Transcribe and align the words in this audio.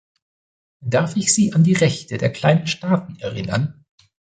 Darf 0.83 1.15
ich 1.15 1.31
Sie 1.31 1.53
an 1.53 1.63
die 1.63 1.75
Rechte 1.75 2.17
der 2.17 2.31
kleinen 2.33 2.65
Staaten 2.65 3.17
erinnern? 3.19 3.85